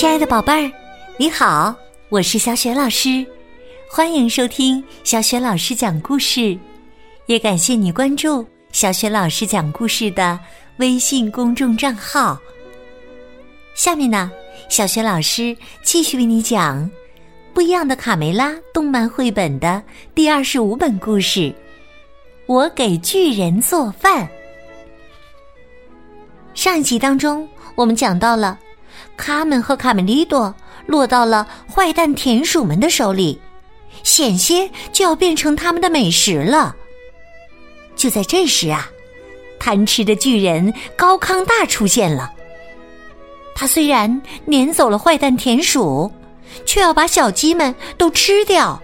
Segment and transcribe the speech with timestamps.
[0.00, 0.72] 亲爱的宝贝儿，
[1.18, 1.76] 你好，
[2.08, 3.22] 我是小雪老师，
[3.86, 6.58] 欢迎收听小雪老师讲故事，
[7.26, 8.42] 也感谢你关注
[8.72, 10.40] 小雪老师讲故事的
[10.78, 12.40] 微信公众账号。
[13.74, 14.32] 下面呢，
[14.70, 16.82] 小雪老师继续为你讲
[17.52, 19.82] 《不一样的卡梅拉》动漫绘本的
[20.14, 21.54] 第二十五本故事。
[22.46, 24.26] 我给巨人做饭。
[26.54, 28.58] 上一集当中，我们讲到了。
[29.16, 30.54] 卡门和卡梅利多
[30.86, 33.40] 落到了坏蛋田鼠们的手里，
[34.02, 36.74] 险些就要变成他们的美食了。
[37.96, 38.88] 就在这时啊，
[39.58, 42.32] 贪吃的巨人高康大出现了。
[43.54, 46.10] 他虽然撵走了坏蛋田鼠，
[46.64, 48.80] 却要把小鸡们都吃掉。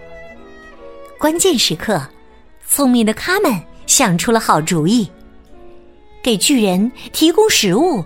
[1.17, 1.99] 关键时刻，
[2.69, 5.09] 聪明的卡门想出了好主意，
[6.21, 8.05] 给巨人提供食物。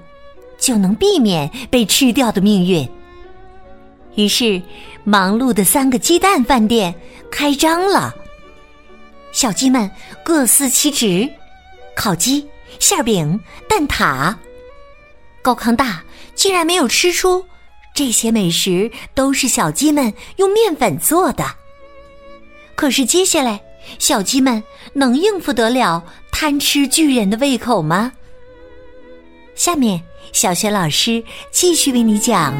[0.62, 2.88] 就能避免被吃掉的命运。
[4.16, 4.62] 于是，
[5.04, 6.94] 忙碌的三个鸡蛋饭店
[7.32, 8.16] 开张了。
[9.32, 9.90] 小鸡们
[10.24, 11.28] 各司其职：
[11.96, 12.48] 烤鸡、
[12.80, 14.36] 馅饼、蛋挞。
[15.42, 16.04] 高康大
[16.36, 17.44] 竟然没有吃出
[17.96, 21.44] 这些美食都是小鸡们用面粉做的。
[22.76, 23.60] 可是，接下来
[23.98, 24.62] 小鸡们
[24.94, 28.12] 能应付得了贪吃巨人的胃口吗？
[29.56, 30.04] 下面。
[30.32, 32.54] 小雪老师继续为你讲。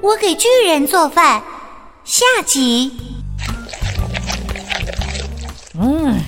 [0.00, 1.42] 我给巨人做饭，
[2.04, 2.92] 下集。
[5.74, 6.20] 嗯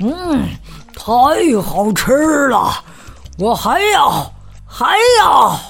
[0.00, 0.48] 嗯，
[0.94, 2.82] 太好吃了！
[3.38, 4.32] 我还要
[4.66, 5.60] 还要。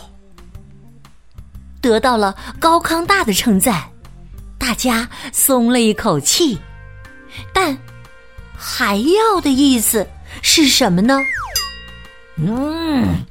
[1.81, 3.83] 得到了高康大的称赞，
[4.59, 6.59] 大家松了一口气。
[7.53, 7.77] 但
[8.57, 10.07] 还要的意思。
[10.43, 11.21] 是什么呢？
[12.37, 13.25] 嗯，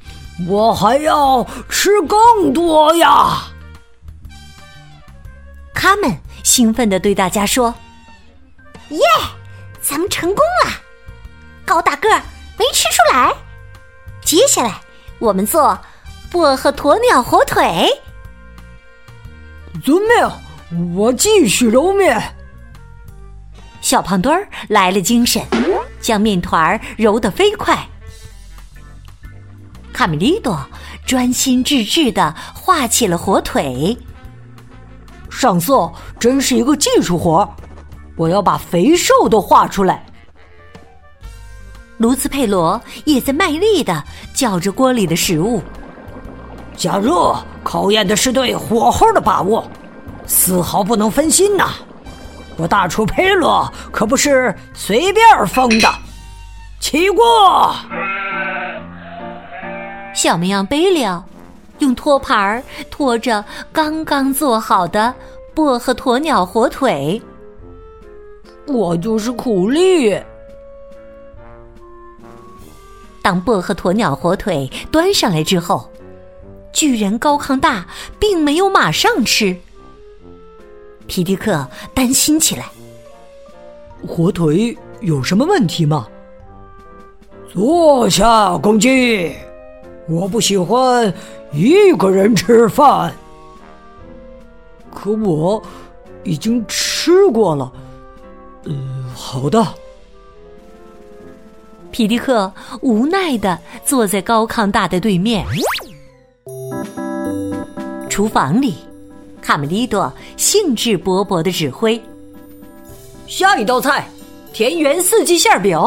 [0.46, 3.44] 我还要吃更多呀！
[5.74, 7.74] 他们兴奋的对大家说
[8.90, 9.00] ：“耶，
[9.80, 10.72] 咱们成功了！
[11.64, 12.20] 高大个儿
[12.58, 13.32] 没吃出来。
[14.22, 14.80] 接下来
[15.18, 15.78] 我们做
[16.30, 17.86] 薄荷鸵鸟火腿。
[19.84, 22.20] 遵命，我继续揉面。”
[23.80, 25.42] 小胖墩儿来了精神。
[26.08, 27.86] 将面团揉得飞快，
[29.92, 30.58] 卡梅利多
[31.04, 33.94] 专心致志的画起了火腿。
[35.28, 37.46] 上色真是一个技术活
[38.16, 40.02] 我要把肥瘦都画出来。
[41.98, 44.02] 卢兹佩罗也在卖力的
[44.32, 45.62] 搅着锅里的食物。
[46.74, 49.70] 加热考验的是对火候的把握，
[50.26, 51.74] 丝毫不能分心呐。
[52.58, 55.88] 我大厨佩洛可不是随便封的，
[56.80, 57.72] 起锅。
[60.12, 61.24] 小绵羊贝利奥
[61.78, 62.60] 用托盘儿
[62.90, 65.14] 托着刚刚做好的
[65.54, 67.22] 薄荷鸵鸟火腿。
[68.66, 70.20] 我就是苦力。
[73.22, 75.88] 当薄荷鸵鸟火腿端上来之后，
[76.72, 77.86] 巨人高康大
[78.18, 79.56] 并没有马上吃。
[81.08, 82.66] 皮迪克担心起来
[84.06, 86.06] ：“火腿有什么问题吗？”
[87.52, 89.34] 坐下，公鸡。
[90.06, 91.12] 我不喜欢
[91.50, 93.12] 一个人吃饭。
[94.94, 95.62] 可我
[96.24, 97.72] 已经吃过了。
[98.64, 98.74] 呃，
[99.14, 99.66] 好的。
[101.90, 102.52] 皮迪克
[102.82, 105.46] 无奈的坐在高康大的对面。
[108.10, 108.76] 厨房里。
[109.48, 111.98] 卡梅利多兴致勃勃的指挥
[113.26, 114.06] ：“下一道菜，
[114.52, 115.80] 田园四季馅饼。”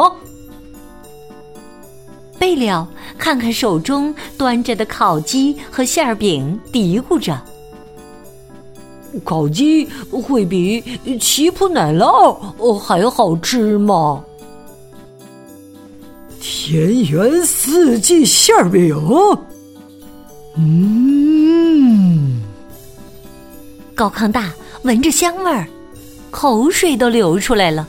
[2.39, 2.87] 贝料
[3.19, 7.39] 看看手中端着的烤鸡和馅饼，嘀咕着
[9.23, 10.81] ：“烤鸡会比
[11.19, 12.35] 奇普奶酪
[12.79, 14.25] 还好吃吗？”
[16.41, 18.97] 田园四季馅饼，
[20.57, 22.40] 嗯。
[24.01, 24.51] 高康大
[24.81, 25.67] 闻着香味儿，
[26.31, 27.87] 口水都流出来了。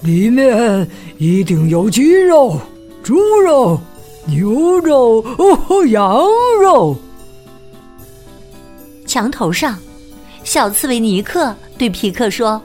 [0.00, 0.84] 里面
[1.18, 2.58] 一定有鸡肉、
[3.00, 3.78] 猪肉、
[4.26, 6.26] 牛肉、哦，羊
[6.60, 6.96] 肉。
[9.06, 9.78] 墙头上，
[10.42, 12.60] 小刺猬尼克对皮克说：“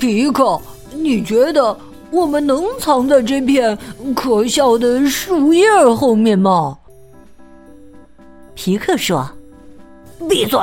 [0.00, 0.60] 皮克，
[0.96, 1.78] 你觉得
[2.10, 3.78] 我们能藏在这片
[4.16, 5.64] 可笑的树叶
[5.94, 6.76] 后面吗？”
[8.56, 9.30] 皮克说。
[10.26, 10.58] 闭嘴！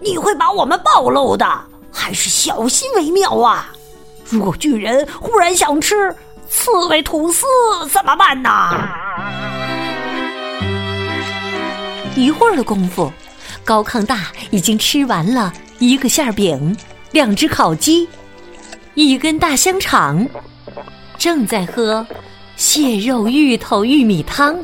[0.00, 1.46] 你会把我们暴露的，
[1.92, 3.72] 还是小心为妙啊！
[4.28, 6.14] 如果巨人忽然想吃
[6.48, 7.44] 刺猬吐司
[7.92, 8.50] 怎么办呢？
[12.14, 13.12] 一会儿的功夫，
[13.64, 16.76] 高康大已经吃完了一个馅饼、
[17.10, 18.08] 两只烤鸡、
[18.94, 20.26] 一根大香肠，
[21.18, 22.06] 正在喝
[22.56, 24.56] 蟹肉芋头玉米汤。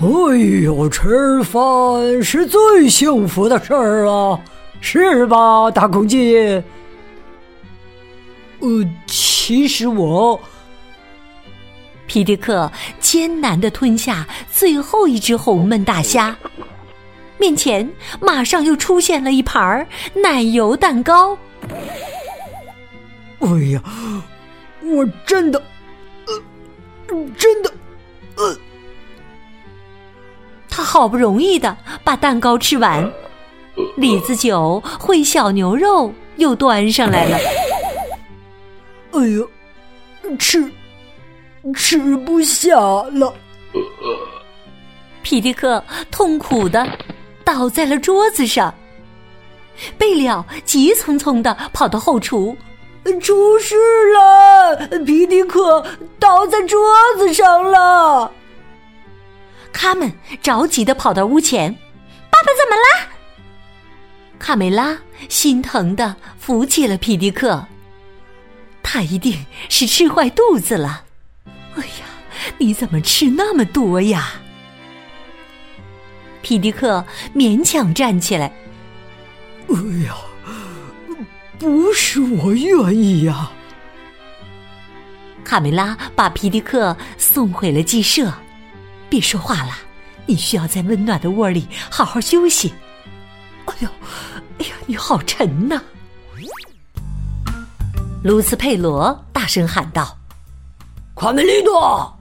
[0.00, 4.38] 哎呦，吃饭是最幸福的事儿啊，
[4.80, 6.36] 是吧，大公鸡？
[8.60, 10.38] 呃，其实我……
[12.06, 12.70] 皮迪克
[13.00, 16.36] 艰难的吞下最后一只红焖大虾，
[17.38, 17.88] 面前
[18.20, 21.36] 马上又出现了一盘奶油蛋糕。
[23.38, 23.82] 哎呀，
[24.82, 25.62] 我真的，
[26.26, 26.34] 呃，
[27.38, 27.72] 真的，
[30.94, 33.12] 好不容易的把蛋糕吃完，
[33.96, 37.36] 李子酒烩小牛肉又端上来了。
[39.10, 39.44] 哎呀，
[40.38, 40.70] 吃
[41.74, 43.34] 吃不下了！
[45.24, 45.82] 皮迪克
[46.12, 46.86] 痛苦的
[47.44, 48.72] 倒在了桌子上。
[49.98, 52.56] 贝利奥急匆匆的跑到后厨，
[53.20, 53.74] 出事
[54.12, 54.76] 了！
[55.04, 55.84] 皮迪克
[56.20, 56.78] 倒在桌
[57.18, 58.30] 子上了。
[59.74, 60.10] 他们
[60.40, 61.70] 着急的跑到屋前，
[62.30, 63.10] 爸爸怎么了？
[64.38, 64.96] 卡梅拉
[65.28, 67.66] 心疼的扶起了皮迪克，
[68.82, 71.04] 他一定是吃坏肚子了。
[71.74, 72.06] 哎呀，
[72.56, 74.34] 你怎么吃那么多呀？
[76.40, 77.04] 皮迪克
[77.34, 78.52] 勉强站起来。
[79.68, 79.74] 哎
[80.06, 80.14] 呀，
[81.58, 83.50] 不是我愿意呀。
[85.42, 88.32] 卡梅拉把皮迪克送回了鸡舍。
[89.14, 89.70] 别说话了，
[90.26, 92.74] 你需要在温暖的窝里好好休息。
[93.66, 93.88] 哎呦，
[94.58, 95.80] 哎呀，你好沉呐！
[98.24, 100.18] 卢斯佩罗大声喊道
[101.14, 102.12] ：“卡梅利多，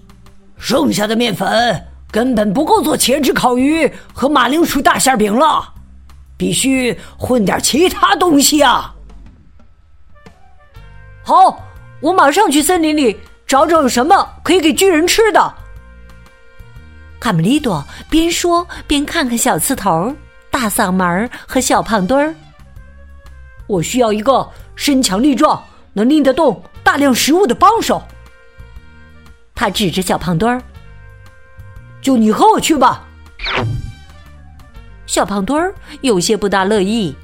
[0.60, 5.74] 剩下的面粉根本不够做茄汁烤鱼和马铃薯大馅饼了，
[6.38, 8.94] 必须混点其他东西啊！”
[11.26, 11.60] 好，
[12.02, 15.56] 我马上去森林里找找有什么可以给巨人吃的。
[17.24, 20.14] 卡梅利多边说边看看小刺头、
[20.52, 22.36] 大嗓门和小胖墩儿。
[23.66, 28.04] 我需要一个身强力壮、能拎得动大量食物的帮手。
[29.56, 30.62] 他指着小胖墩儿
[32.04, 33.08] ：“就你和我去吧。”
[35.08, 37.16] 小胖墩儿有些不大乐意：“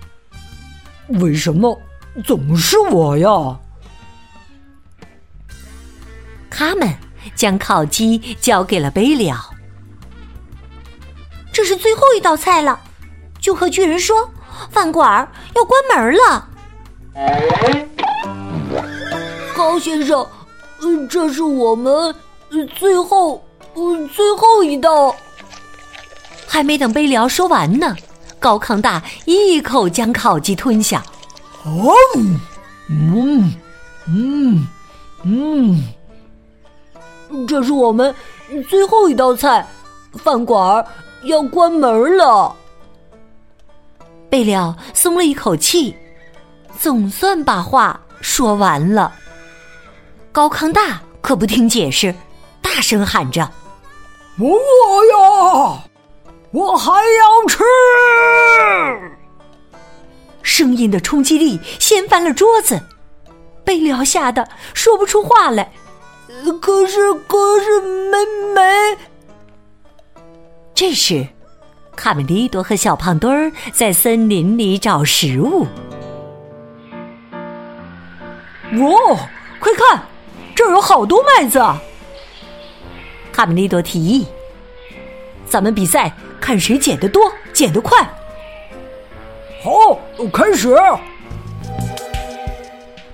[1.20, 1.78] 为什么
[2.24, 3.60] 总是我呀？”
[6.50, 6.90] 他们
[7.36, 9.59] 将烤鸡交给了贝利奥。
[11.52, 12.80] 这是最后一道菜了，
[13.40, 14.30] 就和巨人说，
[14.72, 16.48] 饭馆要关门了。
[19.56, 20.26] 高先生，
[20.80, 22.16] 呃，这是我们
[22.76, 23.44] 最后，
[23.74, 25.14] 呃，最后一道。
[26.48, 27.96] 还没等贝利奥说完呢，
[28.40, 31.04] 高康大一口将烤鸡吞下。
[31.66, 31.94] 哦，
[32.90, 33.54] 嗯，
[34.08, 34.68] 嗯，
[35.24, 35.84] 嗯，
[37.48, 38.16] 这是我们
[38.70, 39.68] 最后一道菜，
[40.24, 40.86] 饭馆。
[41.24, 42.56] 要关门了，
[44.30, 45.96] 贝利奥松了一口气，
[46.80, 49.14] 总算把话说完了。
[50.32, 52.16] 高康大可不听解释，
[52.62, 53.50] 大声喊着
[54.40, 54.48] ：“我
[55.12, 55.84] 呀，
[56.52, 57.64] 我还要吃！”
[60.42, 62.80] 声音的冲击力掀翻了桌子，
[63.66, 65.70] 贝利奥吓得说不出话来。
[66.62, 68.18] 可是，可是没
[68.54, 68.98] 没。
[70.80, 71.28] 这时，
[71.94, 75.68] 卡梅利多和小胖墩儿在森林里找食物。
[78.72, 79.20] 哦，
[79.60, 80.02] 快看，
[80.56, 81.60] 这儿有好多麦子！
[83.34, 84.26] 卡梅利多提议
[85.46, 88.02] ：“咱们比赛，看谁捡得多，捡得快。”
[89.62, 90.00] 好，
[90.32, 90.74] 开始！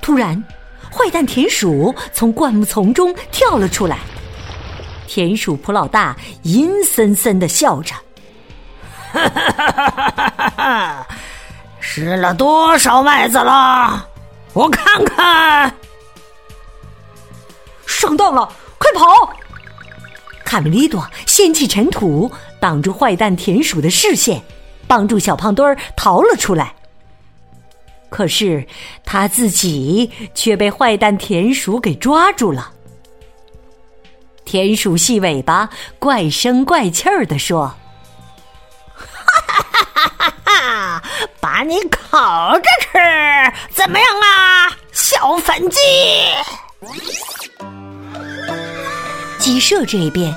[0.04, 0.44] 突然，
[0.96, 3.98] 坏蛋田鼠从灌木丛中跳了出来。
[5.08, 7.96] 田鼠普老大阴森森的笑着
[9.14, 11.08] ：“哈哈哈哈哈哈！
[11.80, 14.08] 吃了多少麦子了？
[14.54, 15.74] 我看看。
[17.86, 19.34] 上当了，快跑！”
[20.44, 24.42] 卡梅利多掀起尘土，挡住坏蛋田鼠的视线，
[24.88, 26.74] 帮助小胖墩儿逃了出来。
[28.10, 28.66] 可是
[29.04, 32.72] 他自己却被坏蛋田鼠给抓住了。
[34.46, 37.76] 田鼠细尾巴怪声怪气儿的说
[38.96, 41.04] ：“哈哈哈哈哈哈！
[41.42, 42.92] 把你烤着吃
[43.72, 45.80] 怎么样啊，小粉鸡？”
[49.40, 50.34] 鸡舍这边，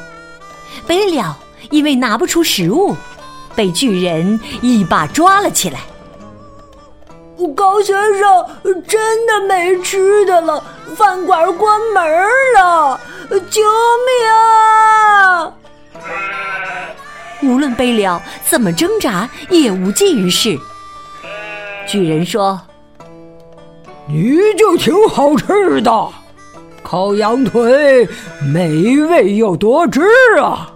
[0.87, 1.38] 贝了
[1.71, 2.97] 因为拿不出食物，
[3.55, 5.81] 被巨人一把抓了起来。
[7.55, 8.45] 高先生，
[8.88, 10.61] 真的没吃的了，
[10.97, 13.62] 饭馆关门了，救
[14.06, 15.52] 命啊！
[17.42, 20.58] 无论贝了怎么挣扎，也无济于事。
[21.87, 22.61] 巨人说
[24.08, 26.08] ：“你就挺好吃的，
[26.82, 28.08] 烤羊腿
[28.52, 30.02] 美味又多汁
[30.40, 30.73] 啊！”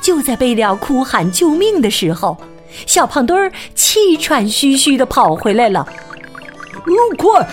[0.00, 2.36] 就在贝了哭喊救命的时候，
[2.86, 5.86] 小胖墩儿气喘吁吁的跑回来了。
[7.16, 7.48] 快，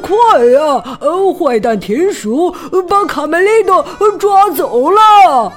[0.00, 0.98] 快呀！
[1.38, 2.50] 坏蛋田鼠
[2.88, 3.84] 把卡梅利多
[4.18, 5.52] 抓走了。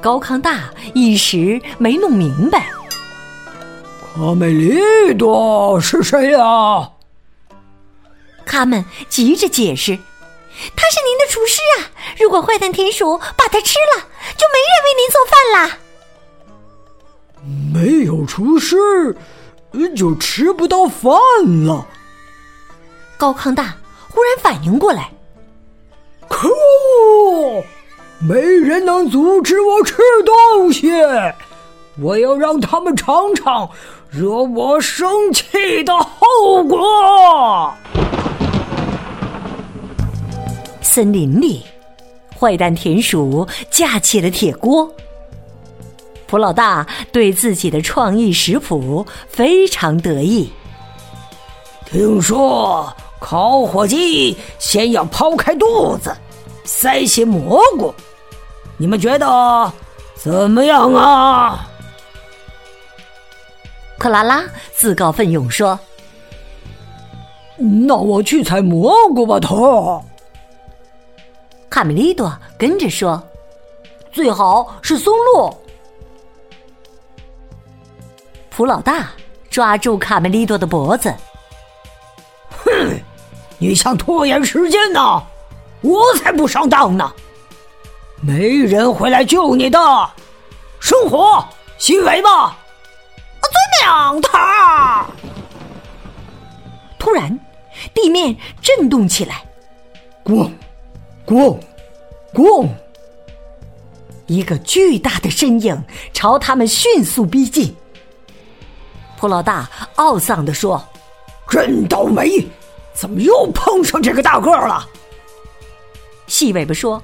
[0.00, 2.70] 高康大一时没弄明白，
[4.14, 6.90] 卡梅利多是谁呀？
[8.44, 9.98] 他们急着解释
[10.76, 11.90] ：“他是您的厨师啊！
[12.20, 14.02] 如果坏蛋田鼠把他吃了，
[14.36, 15.78] 就没人为您做饭啦。”
[17.74, 19.16] 没有厨师，
[19.94, 21.12] 就吃不到饭
[21.64, 21.86] 了。
[23.16, 23.74] 高康大
[24.10, 25.10] 忽然反应过来，
[26.28, 27.64] 可恶！
[28.18, 30.90] 没人能阻止我吃东西，
[32.00, 33.68] 我要让他们尝尝
[34.10, 37.74] 惹我生气的后果。
[40.80, 41.62] 森林里，
[42.40, 44.90] 坏蛋田鼠架起了铁锅。
[46.26, 50.50] 普老大对自己的创意食谱非常得意。
[51.84, 56.14] 听说烤火鸡先要剖开肚子，
[56.64, 57.94] 塞些蘑菇。
[58.76, 59.72] 你们觉得
[60.14, 61.68] 怎么样啊？
[63.98, 65.78] 克拉拉自告奋勇说
[67.56, 70.04] ：“那我去采蘑菇吧，头。”
[71.70, 73.22] 卡梅利多跟着说
[74.12, 75.50] ：“最好是松露。”
[78.56, 79.10] 普老大
[79.50, 81.14] 抓住卡梅利多的脖子
[82.48, 82.98] ：“哼，
[83.58, 85.22] 你想拖延时间呢？
[85.82, 87.12] 我才不上当呢！”
[88.22, 89.78] 没人会来救你的，
[90.80, 91.46] 生火
[91.76, 92.56] 吸尾巴。
[93.42, 94.30] 遵命，头。
[96.98, 97.38] 突然，
[97.92, 99.44] 地面震动起来，
[100.24, 100.50] 咣，
[101.26, 101.60] 咣，
[102.32, 102.66] 咣！
[104.26, 105.84] 一个巨大的身影
[106.14, 107.76] 朝他们迅速逼近。
[109.18, 110.82] 普老大懊丧地说
[111.48, 112.46] ：“真倒霉，
[112.92, 114.86] 怎么又碰上这个大个了？”
[116.26, 117.02] 细尾巴说。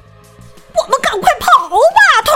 [0.75, 1.76] 我们赶快跑吧，
[2.25, 2.33] 头！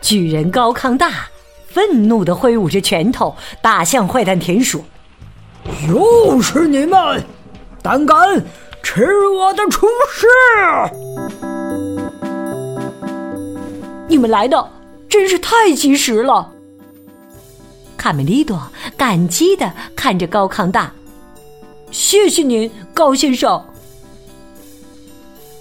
[0.00, 1.28] 巨人高康大
[1.68, 4.82] 愤怒的挥舞着拳头，打向坏蛋田鼠。
[5.86, 7.22] 又是你们，
[7.82, 8.18] 胆敢
[8.82, 10.26] 吃我的厨师！
[14.08, 14.70] 你们来的
[15.08, 16.51] 真是太及时了。
[18.02, 18.60] 卡梅利多
[18.96, 20.92] 感激的看着高康大，
[21.92, 23.64] 谢谢您，高先生。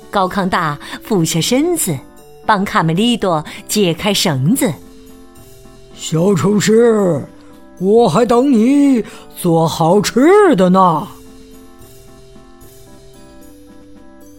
[0.10, 1.96] 高康大俯下身子，
[2.44, 4.74] 帮卡梅利多解开绳子。
[5.96, 7.24] 小厨师，
[7.78, 9.06] 我还等你
[9.38, 11.08] 做好吃的呢。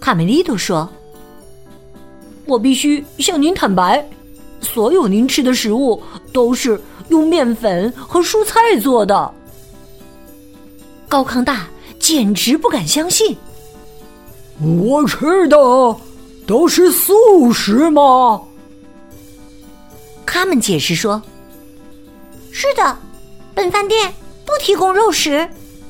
[0.00, 0.90] 卡梅利多说
[2.47, 4.04] ：“我必须向您坦白，
[4.62, 6.02] 所有您吃的食物
[6.33, 9.35] 都是用面粉和蔬菜做的。”
[11.09, 11.66] 高康大
[11.99, 13.37] 简直不敢相信。
[14.81, 15.57] 我吃的
[16.47, 18.40] 都是素食吗？
[20.25, 21.21] 他们解释说
[22.50, 22.97] ：“是的，
[23.54, 24.12] 本饭店
[24.47, 25.47] 不提供肉食，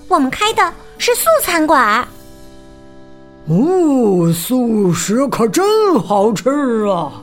[0.08, 2.06] 我们开的是素餐馆。”
[3.48, 6.48] 哦，素食可真好吃
[6.86, 7.22] 啊！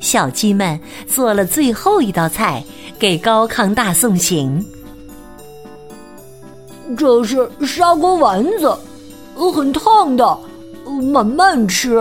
[0.00, 2.64] 小鸡们做了最后一道菜，
[2.98, 4.64] 给高康大送行。
[6.96, 8.76] 这是砂锅丸子。
[9.54, 10.38] 很烫的，
[11.10, 11.98] 慢慢吃。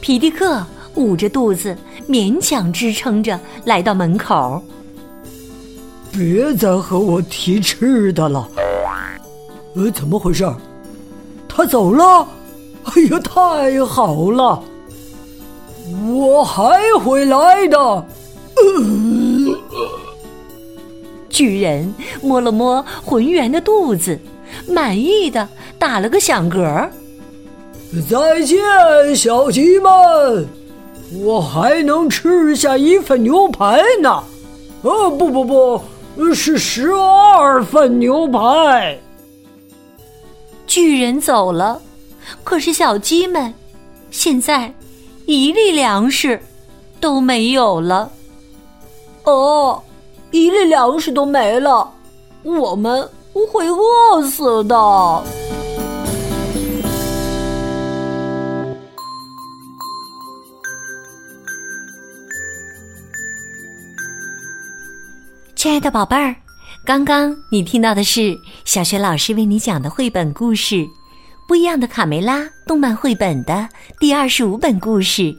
[0.00, 0.64] 皮迪克
[0.94, 1.76] 捂着肚子，
[2.08, 4.62] 勉强支撑着来到门口。
[6.10, 8.48] 别再和我提吃的了。
[9.74, 10.50] 呃，怎么回事？
[11.46, 12.26] 他走了？
[12.94, 14.62] 哎呀，太好了！
[16.08, 17.78] 我还会来的。
[17.78, 18.04] 呃
[21.28, 24.18] 巨人摸了摸浑圆的肚子，
[24.68, 26.88] 满意的打了个响嗝。
[28.08, 28.58] 再见，
[29.16, 30.48] 小鸡们！
[31.24, 34.22] 我还能吃下一份牛排呢。
[34.82, 38.98] 哦，不不不，是十二份牛排。
[40.66, 41.80] 巨人走了，
[42.42, 43.52] 可是小鸡们
[44.10, 44.72] 现在
[45.26, 46.40] 一粒粮食
[47.00, 48.10] 都没有了。
[49.24, 49.82] 哦，
[50.30, 51.92] 一粒粮食都没了，
[52.42, 55.24] 我们会饿死的。
[65.54, 66.34] 亲爱的宝贝儿，
[66.86, 68.34] 刚刚你听到的是
[68.64, 70.76] 小学老师为你讲的绘本故事
[71.50, 75.22] 《不一样的卡梅拉》动漫绘本的第二十五本故事《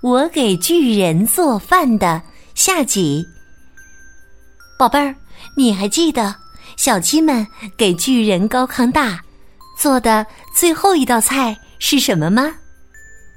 [0.00, 2.20] 我给巨人做饭》的
[2.56, 3.24] 下集。
[4.76, 5.14] 宝贝儿，
[5.56, 6.34] 你还记得
[6.76, 9.20] 小鸡们给巨人高康大
[9.78, 12.52] 做的最后一道菜是什么吗？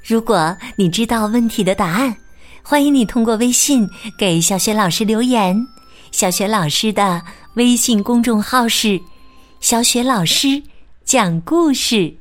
[0.03, 2.17] 如果你知道问题的答案，
[2.63, 3.87] 欢迎你通过微信
[4.17, 5.63] 给小雪老师留言。
[6.11, 7.21] 小雪老师的
[7.53, 8.99] 微信公众号是
[9.61, 10.63] “小雪老师
[11.09, 12.13] 讲故事”，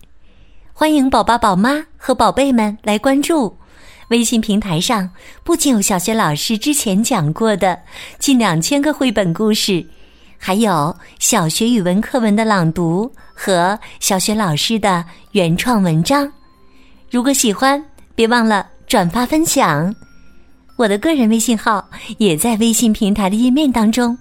[0.73, 3.55] 欢迎宝宝、宝妈和宝贝们来关注。
[4.09, 5.11] 微信平台上
[5.45, 7.79] 不仅有小学老师之前讲过的
[8.19, 9.87] 近两千个绘本故事，
[10.39, 16.33] 还有小学语文课文的朗读和小学老师的原创文章。
[17.11, 19.95] 如果喜欢，别忘了转发分享。
[20.77, 24.17] 我的个人微信号也在微信平台的页面当中，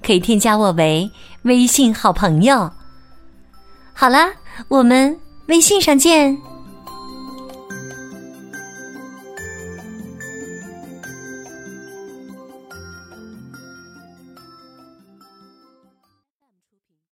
[0.00, 1.10] 可以添加我为
[1.42, 2.70] 微信好朋友。
[3.94, 4.32] 好啦，
[4.68, 6.51] 我们微信上见。